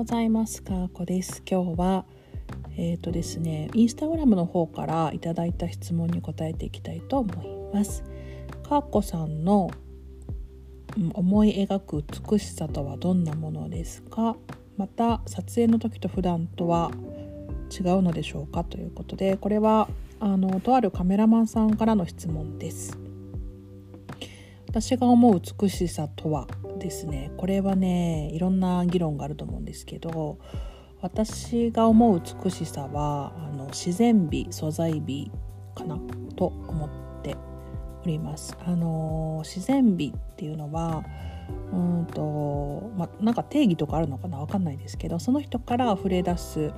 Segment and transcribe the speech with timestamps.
[0.00, 1.42] ございますかこです。
[1.46, 2.06] 今日は
[2.74, 8.02] えっ、ー、とですね、インスタグラムの方からいただいた質問に答えていきたいと思います。
[8.62, 9.70] かーこさんの、
[10.96, 14.36] うん、思い描く美しさとはどんなものですか？
[14.78, 16.90] また撮影の時と普段とは
[17.70, 18.64] 違うのでしょうか？
[18.64, 19.86] ということでこれは
[20.18, 22.98] あのとあるカメラマンさんからの質問です。
[24.70, 26.46] 私が思う美しさとは
[26.78, 30.38] ですねこれはねいろんな議論があると思うんですけど
[31.00, 35.28] 私が思う美しさはあの自然美素材美
[35.74, 35.98] かな
[36.36, 36.88] と思っ
[37.20, 37.34] て
[38.04, 38.56] おります。
[38.64, 41.02] あの自然美っていうのは
[41.72, 46.72] うんとまなんか定義とかあるのかな分かんないですけどその人から溢れ出す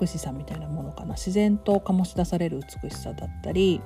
[0.00, 3.82] 美しさみたいなものかな自然と醸し出される美しさだったり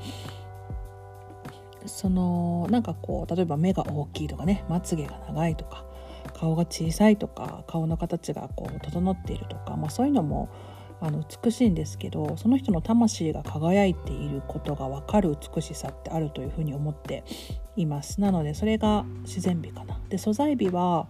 [1.86, 5.84] そのなんかこう例えば目が大きいとかねまつげが長いとか
[6.34, 10.51] 顔が小さいとか顔の形がこう整っているとか、まあ、そういうのも
[11.01, 17.24] あの美しいんですけどその人の魂が輝いていることが分かる美しさってあるというふうに思って
[17.76, 20.00] いますなのでそれが自然美かな。
[20.09, 21.09] で素材美は、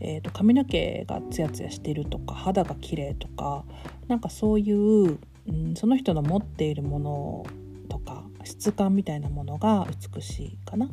[0.00, 3.64] えーと、髪の毛がツヤツヤしているとか肌が綺麗とか
[4.08, 5.18] なんかそういう、
[5.48, 7.46] うん、その人の持っているもの
[7.90, 8.15] とか
[8.46, 10.88] 質感みたいなものが美しいかな。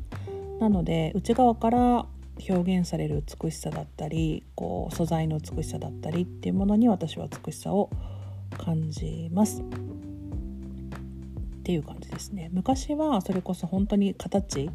[0.59, 2.06] なので内側から
[2.50, 7.90] 表現される美しさだったりこう素材の美しさだったりっていうものに私は美しさを
[8.58, 9.62] 感じます。
[9.62, 9.66] っ
[11.66, 14.70] ていう感じですね昔はそれこそ本当に形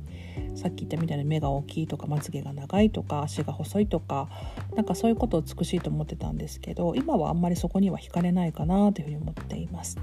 [0.54, 4.30] さっき言ったみたいに目が大きいとかまつげが長いとか足が細いとか
[4.74, 9.98] なんかそういうことを美しいと思ってたんですけど今はあんまりそこには惹かれないかなというふうに思っています。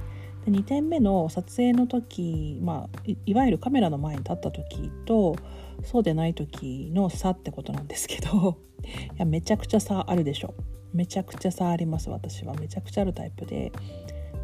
[0.46, 5.36] で2点目の撮影の時、まあ、いわゆるカメラの前に立った時と
[5.84, 10.54] そうでない時の差ってことなんですけど いやめちゃくちゃ差あるでしょ。
[10.94, 12.54] めちゃくちゃ差あります私は。
[12.56, 13.72] めちゃくちゃあるタイプで。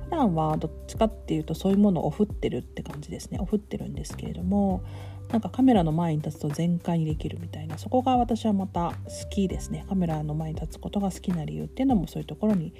[0.05, 3.37] 普段はどっちかっていうとそういうものをオフってるって感じですね。
[3.39, 4.81] オフってるんですけれども
[5.31, 7.77] なんかカメラの前に立つと全開にできるみたいな。
[7.77, 9.85] そこが私はまた好きですね。
[9.87, 12.73] カメラの前に立つことが好きな理由っていうのもそういうところに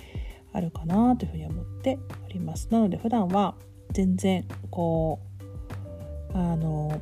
[0.53, 3.55] あるかなというふうに思っておりますなので普段は
[3.91, 5.19] 全然こ
[6.33, 7.01] うあの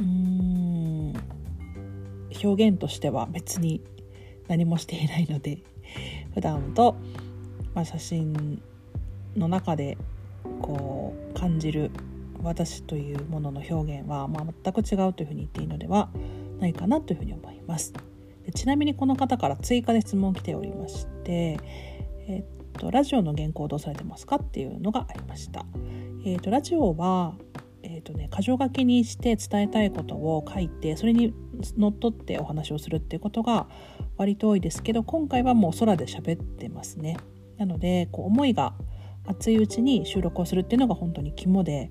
[0.00, 1.12] うん
[2.42, 3.82] 表現としては別に
[4.48, 5.62] 何もしていないので
[6.34, 6.96] 普段と、
[7.74, 8.62] まあ、写真
[9.36, 9.96] の中で
[10.60, 11.90] こう感じる
[12.42, 16.10] 私というものの表現は、まあ、全く違うというふうに言っていいのでは
[16.60, 17.92] ないかなというふうに思います。
[18.54, 21.58] ちなみにこの方から追加で質問来ておりまして、
[22.28, 25.64] えっとラジオの原稿どうされてますかっていうのがありました。
[26.24, 27.34] えっとラジオは
[27.88, 31.32] えーとね、箇条書きにして伝えたいことを書いてそれに
[31.76, 33.68] のっとってお話をするっていうことが
[34.16, 37.16] 割と多いですけど今回はもう空で喋ってますね。
[37.58, 38.74] なのでこう思いが
[39.24, 41.90] 熱いうちに収録をするっていうのが本当に肝で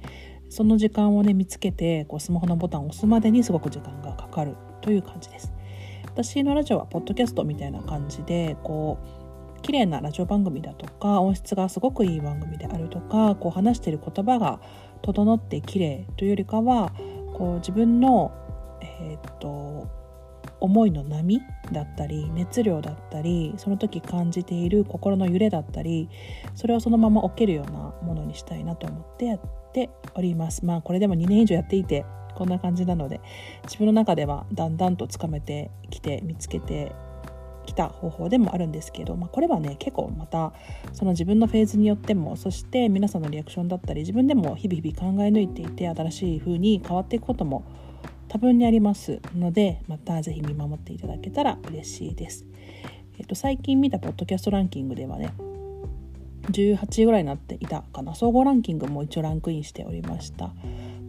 [0.50, 5.54] その時間をね見つけてこうスマホのボタンを押すまでにすごく時間がかかるという感じです。
[6.06, 8.98] 私のラジオはポッドキャストみたいな感じでこ
[9.58, 14.60] う綺麗なラジオ番組だとか音質がすごくいい番組であるとかこう話している言葉が
[15.02, 16.94] 整って綺麗というよりかは
[17.34, 18.32] こう自分の、
[18.82, 19.88] えー、っと
[20.60, 26.10] 思いの波だったり熱量だったりその時感じている心の揺れだったり
[26.54, 29.40] それをそのまま置けるようなものにしたいなと思ってやっ
[29.74, 30.66] ております。
[30.66, 32.06] まあこれでも2年以上やっていて
[32.36, 33.22] こんな感じなので
[33.64, 36.92] 自分の中ではだんだんとつかめてきて見つけて
[37.66, 40.54] きた方法でもあるんですけど、まあ、これはね結構また
[40.94, 47.66] その自分のフェーズによってもそして皆さんのリアクションだったり自分でも日々日々考え抜いていて新しい風に変わっていくことも
[48.36, 52.46] 多分にありますのでまた是非見守っていただけたら嬉しいです。
[53.18, 55.34] えっと、最近見たポッドキャストランキングではね
[56.52, 60.52] 18位ぐらいになっていたかな総合ランキングも一応ランクインしておりました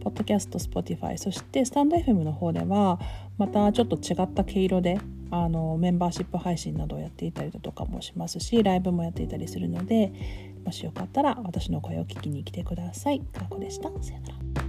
[0.01, 2.97] ポッドキャスト Spotify そしてスタンド FM の方では
[3.37, 4.97] またちょっと違った毛色で
[5.29, 10.13] あのメンバーシップ配信などをやっていたりだとかもしますしライブもやっていたりするので
[10.63, 13.19] もしよかったら私の声を聞きに来てください。
[13.19, 13.89] かこでした。
[14.01, 14.29] さよな
[14.61, 14.66] ら。